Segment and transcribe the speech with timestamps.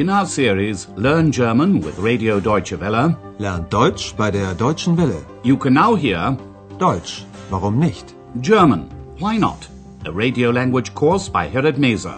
[0.00, 5.22] In our series Learn German with Radio Deutsche Welle, Lernt Deutsch bei der Deutschen Welle.
[5.42, 6.38] you can now hear
[6.78, 8.14] Deutsch, warum nicht?
[8.40, 9.68] German, Why Not?
[10.06, 12.14] A radio language course by Herrad Meese.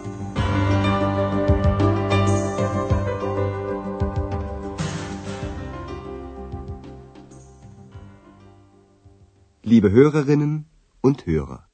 [9.63, 10.67] Liebe Hörerinnen
[11.01, 11.67] und Hörer.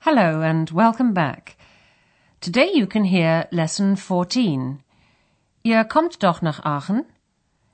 [0.00, 1.55] Hello and welcome back.
[2.40, 4.82] Today you can hear lesson 14.
[5.64, 7.06] Ihr kommt doch nach Aachen?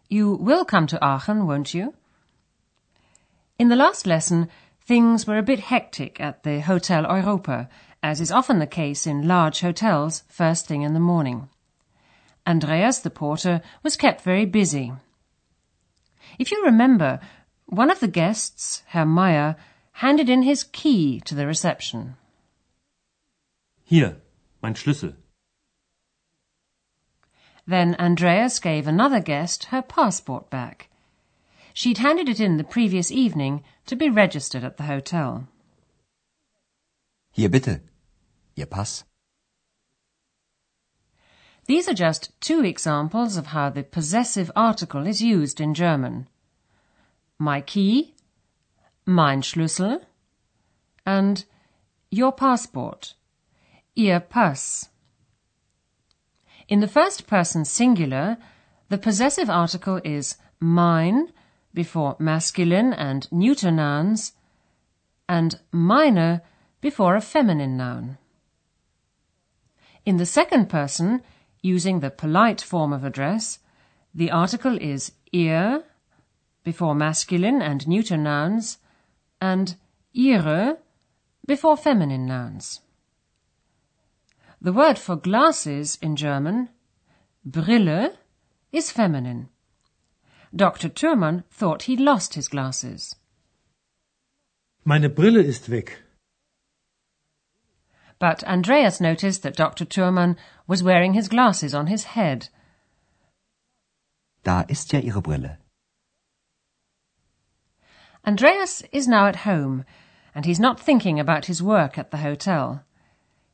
[0.09, 1.95] You will come to Aachen, won't you?
[3.59, 4.49] In the last lesson,
[4.87, 7.69] things were a bit hectic at the Hotel Europa,
[8.03, 11.49] as is often the case in large hotels first thing in the morning.
[12.47, 14.93] Andreas, the porter, was kept very busy.
[16.39, 17.21] If you remember,
[17.67, 19.57] one of the guests, Herr Meyer,
[19.93, 22.17] handed in his key to the reception.
[23.85, 24.22] Hier,
[24.63, 25.17] mein Schlüssel.
[27.67, 30.89] Then Andreas gave another guest her passport back.
[31.75, 35.49] She'd handed it in the previous evening to be registered at the hotel.
[37.33, 37.81] Hier bitte,
[38.57, 39.05] Ihr Pass.
[41.67, 46.29] These are just two examples of how the possessive article is used in German.
[47.39, 48.15] My key,
[49.07, 50.03] mein Schlüssel,
[51.07, 51.45] and
[52.11, 53.15] your passport,
[53.95, 54.89] Ihr Pass.
[56.67, 58.39] In the first person singular,
[58.89, 61.31] the possessive article is mein
[61.75, 64.33] before masculine and neuter nouns,
[65.29, 66.41] and meine
[66.81, 68.17] before a feminine noun.
[70.07, 71.21] In the second person,
[71.61, 73.59] using the polite form of address,
[74.15, 75.85] the article is ihr
[76.65, 78.79] before masculine and neuter nouns,
[79.39, 79.77] and
[80.15, 80.79] ihre
[81.47, 82.81] before feminine nouns.
[84.63, 86.69] The word for glasses in German,
[87.45, 88.17] Brille,
[88.71, 89.49] is feminine.
[90.55, 90.89] Dr.
[90.89, 93.17] Thürmann thought he'd lost his glasses.
[94.85, 95.99] Meine Brille ist weg.
[98.21, 99.85] But Andreas noticed that Dr.
[99.85, 100.37] Thürmann
[100.69, 102.49] was wearing his glasses on his head.
[104.45, 105.59] Da ist ja Ihre Brille.
[108.25, 109.85] Andreas is now at home,
[110.37, 112.85] and he's not thinking about his work at the hotel.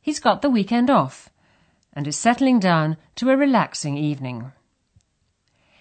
[0.09, 1.29] He's got the weekend off,
[1.93, 4.51] and is settling down to a relaxing evening.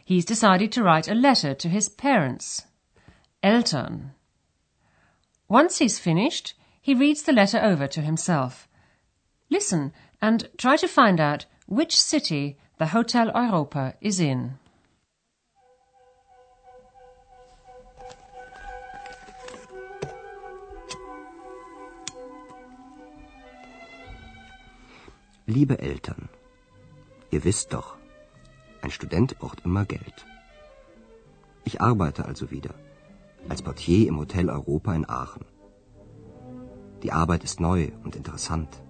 [0.05, 2.66] He's decided to write a letter to his parents,
[3.43, 4.11] Eltern.
[5.49, 6.53] Once he's finished,
[6.83, 8.69] he reads the letter over to himself.
[9.49, 14.59] Listen and try to find out which city the Hotel Europa is in.
[25.50, 26.28] Liebe Eltern,
[27.31, 27.97] ihr wisst doch,
[28.82, 30.26] ein Student braucht immer Geld.
[31.64, 32.75] Ich arbeite also wieder
[33.48, 35.47] als Portier im Hotel Europa in Aachen.
[37.03, 38.82] Die Arbeit ist neu und interessant.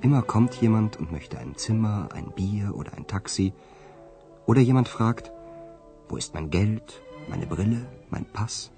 [0.00, 3.52] Immer kommt jemand und möchte ein Zimmer, ein Bier oder ein Taxi.
[4.46, 5.30] Oder jemand fragt,
[6.08, 8.70] wo ist mein Geld, meine Brille, mein Pass?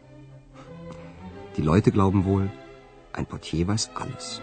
[1.56, 2.50] Die Leute glauben wohl,
[3.12, 4.42] ein Portier weiß alles.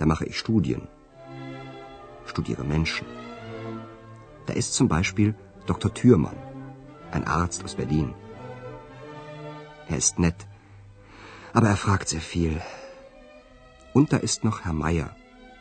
[0.00, 0.88] Da mache ich Studien,
[2.24, 3.06] studiere Menschen.
[4.46, 5.34] Da ist zum Beispiel
[5.66, 5.92] Dr.
[5.92, 6.38] Thürmann,
[7.10, 8.14] ein Arzt aus Berlin.
[9.88, 10.46] Er ist nett,
[11.52, 12.62] aber er fragt sehr viel.
[13.92, 15.10] Und da ist noch Herr Meier,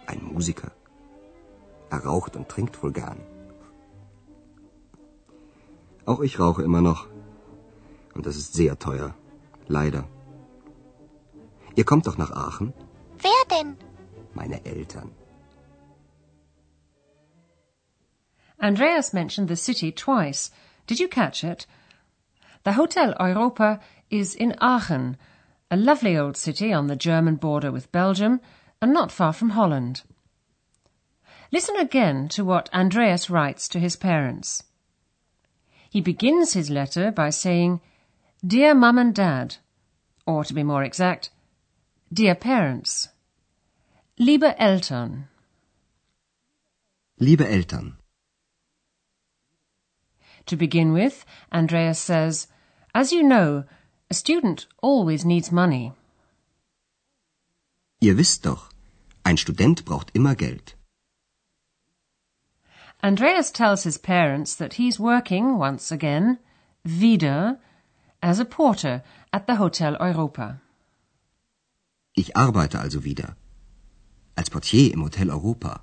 [0.05, 0.71] ein Musiker.
[1.89, 3.19] Er raucht und trinkt wohl gern.
[6.05, 7.07] Auch ich rauche immer noch.
[8.15, 9.13] Und das ist sehr teuer.
[9.67, 10.07] Leider.
[11.75, 12.73] Ihr kommt doch nach Aachen?
[13.27, 13.88] Wer denn?
[14.33, 15.11] Meine Eltern.
[18.61, 20.51] Andreas mentioned the city twice.
[20.85, 21.65] Did you catch it?
[22.63, 23.79] The Hotel Europa
[24.09, 25.17] is in Aachen,
[25.71, 28.41] a lovely old city on the German border with Belgium
[28.81, 30.01] and not far from Holland.
[31.51, 34.63] Listen again to what Andreas writes to his parents.
[35.89, 37.81] He begins his letter by saying,
[38.45, 39.57] Dear Mum and Dad,
[40.25, 41.31] or to be more exact,
[42.13, 43.09] Dear Parents,
[44.21, 45.29] Liebe Eltern.
[47.19, 47.95] Liebe Eltern,
[50.45, 51.23] To begin with,
[51.53, 52.47] Andreas says,
[52.93, 53.63] As you know,
[54.11, 55.93] a student always needs money.
[58.01, 58.69] ihr wisst doch,
[59.23, 60.75] ein Student braucht immer Geld.
[63.01, 66.39] Andreas tells his parents that he's working once again,
[66.83, 67.57] wieder,
[68.21, 69.01] as a porter
[69.31, 70.59] at the Hotel Europa.
[72.15, 73.37] Ich arbeite also wieder
[74.39, 75.81] als Portier im Hotel Europa.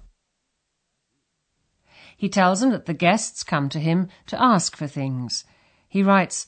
[2.16, 5.44] He tells them that the guests come to him to ask for things.
[5.88, 6.46] He writes,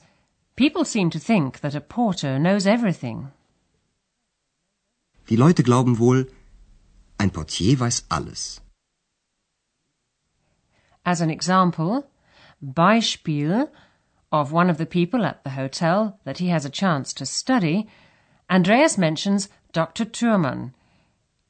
[0.56, 3.30] People seem to think that a porter knows everything.
[5.28, 6.26] Die Leute glauben wohl,
[7.18, 8.62] ein Portier weiß alles.
[11.04, 12.08] As an example,
[12.62, 13.70] Beispiel
[14.32, 17.86] of one of the people at the hotel that he has a chance to study,
[18.48, 20.06] Andreas mentions Dr.
[20.06, 20.72] Thürmann.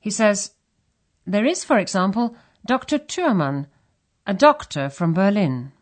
[0.00, 0.52] He says,
[1.26, 2.98] There is, for example, Dr.
[2.98, 3.66] Thürmann,
[4.26, 5.72] a doctor from Berlin.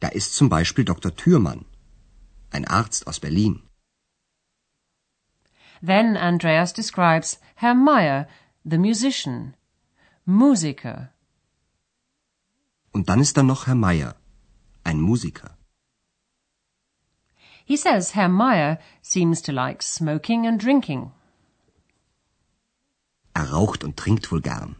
[0.00, 1.14] Da ist zum Beispiel Dr.
[1.14, 1.64] Thürmann,
[2.50, 3.62] ein Arzt aus Berlin.
[5.82, 8.26] Then Andreas describes Herr Meyer,
[8.64, 9.54] the musician,
[10.26, 11.10] Musiker.
[12.92, 14.16] Und dann ist da noch Herr Meyer,
[14.84, 15.56] ein Musiker.
[17.64, 21.12] He says Herr Meyer seems to like smoking and drinking.
[23.34, 24.76] Er raucht und trinkt wohl gern.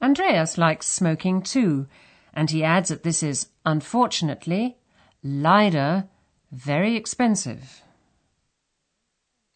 [0.00, 1.86] Andreas likes smoking too,
[2.32, 4.76] and he adds that this is, unfortunately,
[5.22, 6.08] leider,
[6.52, 7.82] very expensive.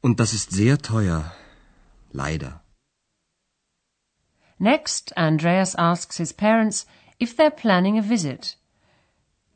[0.02, 1.32] Und das ist sehr teuer.
[2.12, 2.60] Leider.
[4.58, 6.86] Next, Andreas asks his parents
[7.18, 8.56] if they're planning a visit.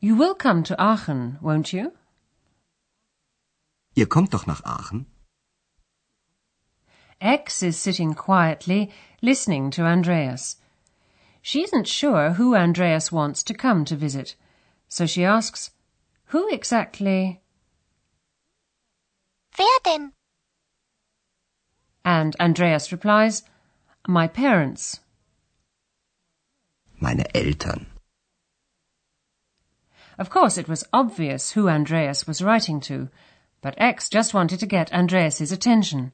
[0.00, 1.92] You will come to Aachen, won't you?
[3.94, 5.06] Ihr kommt doch nach Aachen?
[7.20, 8.90] X is sitting quietly,
[9.22, 10.56] listening to Andreas.
[11.40, 14.34] She isn't sure who Andreas wants to come to visit,
[14.88, 15.70] so she asks,
[16.26, 17.40] Who exactly?
[19.58, 20.12] Wer denn?
[22.04, 23.42] And Andreas replies,
[24.06, 25.00] My parents.
[27.00, 27.86] Meine Eltern.
[30.18, 33.08] Of course, it was obvious who Andreas was writing to,
[33.60, 36.12] but X just wanted to get Andreas's attention.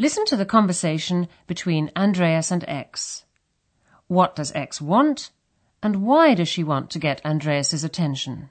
[0.00, 3.24] Listen to the conversation between Andreas and X.
[4.06, 5.32] What does X want,
[5.82, 8.48] and why does she want to get Andreas's attention?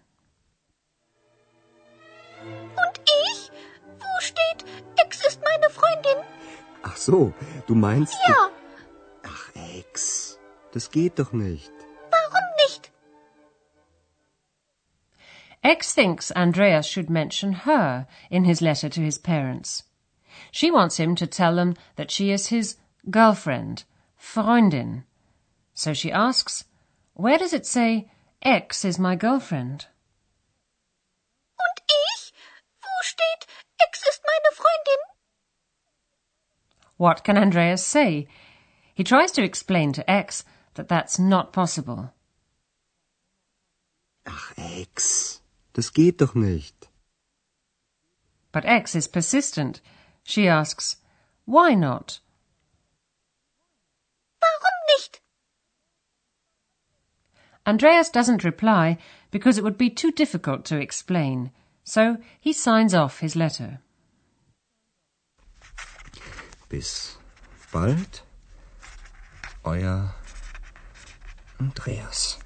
[2.43, 3.49] Und ich?
[3.97, 4.65] Wo steht,
[4.99, 6.25] Ex ist meine Freundin?
[6.83, 7.33] Ach so,
[7.65, 8.17] du meinst...
[8.27, 8.49] Ja.
[9.23, 10.37] Ach, Ex,
[10.73, 11.71] das geht doch nicht.
[12.11, 12.91] Warum nicht?
[15.63, 19.86] X thinks Andreas should mention her in his letter to his parents.
[20.51, 22.77] She wants him to tell them that she is his
[23.09, 23.83] girlfriend,
[24.17, 25.03] Freundin.
[25.73, 26.65] So she asks,
[27.13, 28.09] Where does it say,
[28.41, 29.87] X is my girlfriend?
[31.59, 32.33] Und ich?
[32.81, 33.47] Wo steht,
[33.81, 35.01] Ex ist meine Freundin?
[36.97, 38.27] What can Andreas say?
[38.93, 40.43] He tries to explain to X
[40.73, 42.13] that that's not possible.
[44.25, 45.41] Ach, X,
[45.73, 46.89] das geht doch nicht.
[48.51, 49.81] But X is persistent.
[50.27, 50.97] She asks,
[51.45, 52.19] Why not?
[54.41, 55.21] Warum nicht?
[57.65, 58.97] Andreas doesn't reply
[59.31, 61.51] because it would be too difficult to explain,
[61.85, 63.79] so he signs off his letter.
[66.67, 67.17] Bis
[67.71, 68.21] bald,
[69.63, 70.09] euer
[71.61, 72.37] Andreas.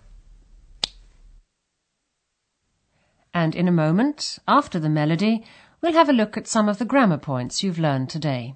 [3.34, 5.44] And in a moment, after the melody,
[5.82, 8.56] we'll have a look at some of the grammar points you've learned today.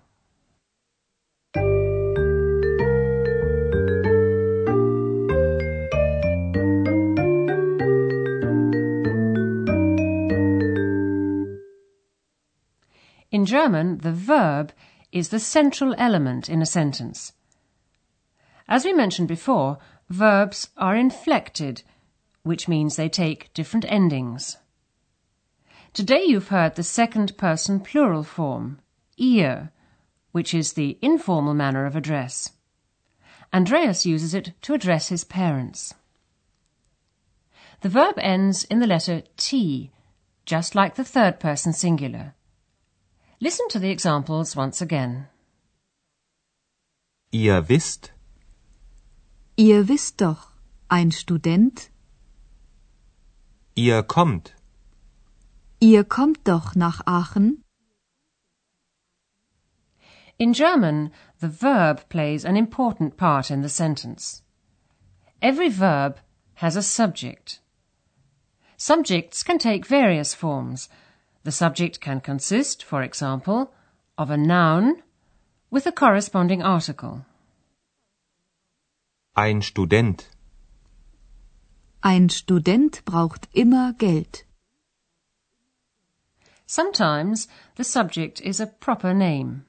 [13.31, 14.71] In German, the verb
[15.11, 17.33] is the central element in a sentence.
[18.67, 19.77] As we mentioned before,
[20.09, 21.83] verbs are inflected,
[22.43, 24.57] which means they take different endings.
[25.95, 28.79] Today you've heard the second person plural form,
[29.15, 29.71] ihr,
[30.33, 32.51] which is the informal manner of address.
[33.53, 35.93] Andreas uses it to address his parents.
[37.79, 39.89] The verb ends in the letter T,
[40.45, 42.35] just like the third person singular.
[43.39, 45.27] Listen to the examples once again.
[47.31, 48.11] Ihr wisst,
[49.55, 50.51] Ihr wisst doch,
[50.91, 51.89] ein Student,
[53.77, 54.54] ihr kommt,
[55.79, 57.63] ihr kommt doch nach Aachen.
[60.37, 64.43] In German, the verb plays an important part in the sentence.
[65.41, 66.19] Every verb
[66.55, 67.61] has a subject.
[68.77, 70.89] Subjects can take various forms.
[71.43, 73.71] The subject can consist, for example,
[74.17, 75.03] of a noun
[75.69, 77.25] with a corresponding article.
[79.37, 80.29] ein Student,
[82.01, 84.45] Ein Student braucht immer Geld.
[86.67, 89.65] Sometimes the subject is a proper name.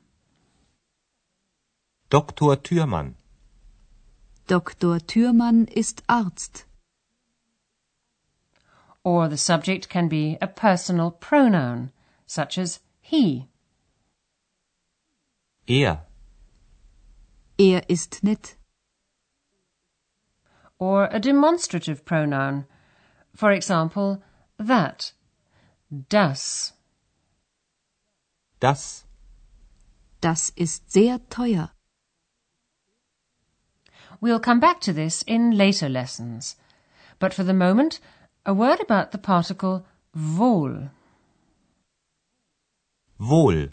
[2.09, 2.57] Dr.
[2.57, 3.15] Thürmann.
[4.47, 5.01] Dr.
[5.01, 6.65] Thürmann ist Arzt.
[9.05, 11.93] Or the subject can be a personal pronoun,
[12.27, 13.49] such as he.
[15.69, 16.01] Er.
[17.59, 18.57] Er ist nett.
[20.79, 22.67] Or a demonstrative pronoun,
[23.35, 24.23] for example,
[24.59, 25.13] that,
[26.09, 26.73] das.
[28.61, 29.05] Das.
[30.21, 31.71] Das ist sehr teuer.
[34.21, 36.57] We'll come back to this in later lessons.
[37.19, 38.01] But for the moment,
[38.45, 39.85] a word about the particle
[40.15, 40.91] wohl.
[43.19, 43.69] Wohl.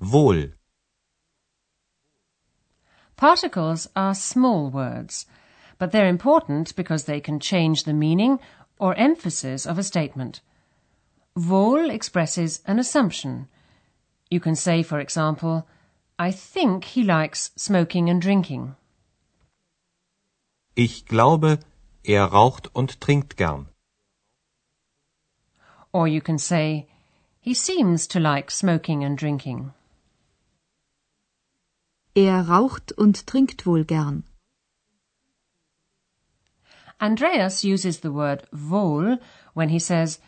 [0.00, 0.52] Wohl.
[3.16, 5.26] Particles are small words,
[5.78, 8.38] but they're important because they can change the meaning
[8.78, 10.40] or emphasis of a statement.
[11.36, 13.48] Wohl expresses an assumption.
[14.30, 15.66] You can say, for example,
[16.18, 18.74] I think he likes smoking and drinking.
[20.74, 21.58] Ich glaube,
[22.02, 23.68] er raucht und trinkt gern.
[25.92, 26.86] Or you can say,
[27.38, 29.74] he seems to like smoking and drinking.
[32.14, 34.24] Er raucht und trinkt wohl gern.
[36.98, 39.18] Andreas uses the word wohl
[39.52, 40.18] when he says,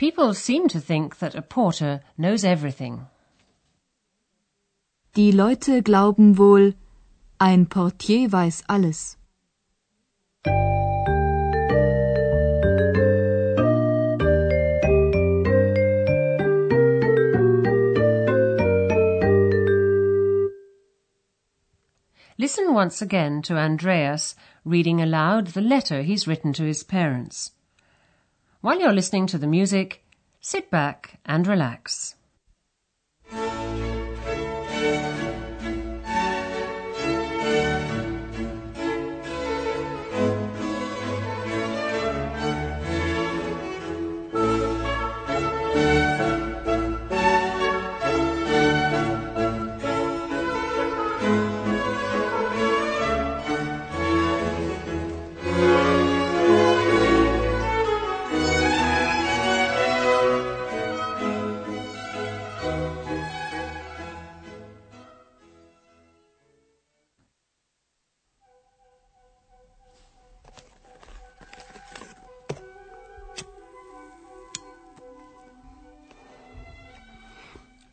[0.00, 3.06] People seem to think that a porter knows everything.
[5.12, 6.72] Die Leute glauben wohl,
[7.38, 9.18] ein Portier weiß alles.
[22.38, 27.50] Listen once again to Andreas reading aloud the letter he's written to his parents.
[28.62, 30.04] While you're listening to the music,
[30.42, 32.16] sit back and relax.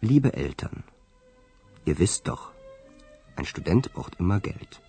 [0.09, 0.85] Liebe Eltern,
[1.83, 2.53] ihr wisst doch,
[3.35, 4.81] ein Student braucht immer Geld.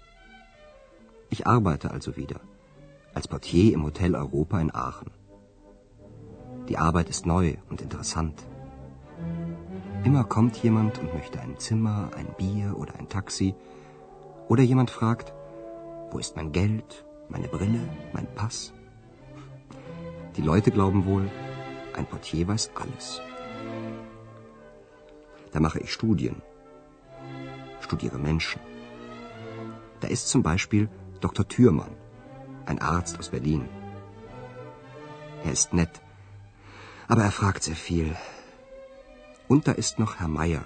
[1.29, 2.39] Ich arbeite also wieder
[3.15, 5.11] als Portier im Hotel Europa in Aachen.
[6.69, 8.47] Die Arbeit ist neu und interessant.
[10.05, 13.57] Immer kommt jemand und möchte ein Zimmer, ein Bier oder ein Taxi.
[14.47, 15.33] Oder jemand fragt,
[16.13, 17.81] wo ist mein Geld, meine Brille,
[18.13, 18.73] mein Pass?
[20.37, 21.29] Die Leute glauben wohl,
[21.95, 23.21] ein Portier weiß alles.
[25.52, 26.43] Da mache ich Studien,
[27.81, 28.61] studiere Menschen.
[30.00, 30.88] Da ist zum Beispiel
[31.21, 31.47] Dr.
[31.49, 31.95] Thürmann,
[32.67, 33.69] ein Arzt aus Berlin.
[35.45, 36.00] Er ist nett,
[37.09, 38.14] aber er fragt sehr viel.
[39.49, 40.64] Und da ist noch Herr Meier,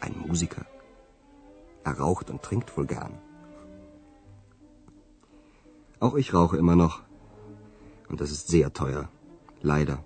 [0.00, 0.66] ein Musiker.
[1.84, 3.14] Er raucht und trinkt wohl gern.
[6.00, 7.02] Auch ich rauche immer noch.
[8.08, 9.08] Und das ist sehr teuer.
[9.62, 10.04] Leider.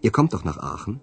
[0.00, 1.00] Ihr kommt doch nach Aachen?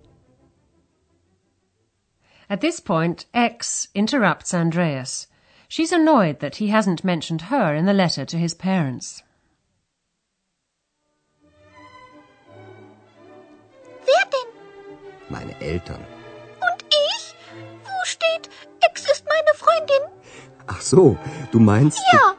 [2.50, 5.28] At this point, X interrupts Andreas.
[5.68, 9.24] She's annoyed that he hasn't mentioned her in the letter to his parents.
[14.06, 14.52] Wer denn?
[15.30, 16.06] Meine Eltern.
[16.62, 17.36] Und ich?
[17.84, 18.50] Wo steht,
[18.84, 20.04] Ex ist meine Freundin?
[20.68, 21.18] Ach so,
[21.52, 22.00] du meinst.
[22.14, 22.36] Ja.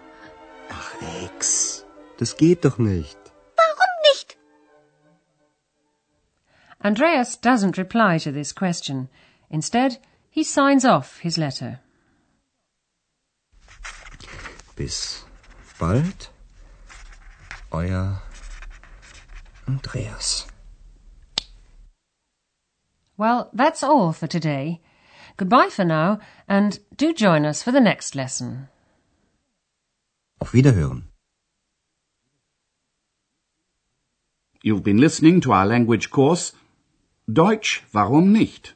[0.71, 0.95] Ach,
[1.25, 1.85] Ex.
[2.19, 3.19] Das geht doch nicht.
[3.57, 4.37] Warum nicht?
[6.81, 9.09] Andreas doesn't reply to this question.
[9.51, 9.99] Instead,
[10.31, 11.81] he signs off his letter.
[14.77, 15.25] Bis
[15.79, 16.29] bald,
[17.73, 18.23] euer
[19.67, 20.47] Andreas.
[23.17, 24.81] Well, that's all for today.
[25.39, 28.69] Goodbye for now, and do join us for the next lesson.
[30.41, 31.09] Auf Wiederhören.
[34.63, 36.53] You've been listening to our language course
[37.29, 38.76] Deutsch, warum nicht?